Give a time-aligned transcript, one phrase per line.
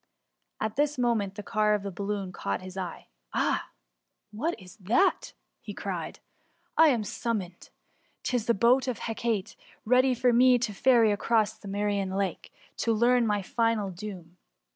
[0.59, 3.69] ''At this moment the car of the balloon caught his eye:" Ah
[4.31, 5.33] 1 what is that
[5.67, 6.17] i^ cried
[6.71, 7.69] he;^* I am summoned!
[8.23, 13.27] 'Tis the boat of Hecate, ready to ferry me across the Mserian Lake, to learn
[13.27, 14.37] my final doom.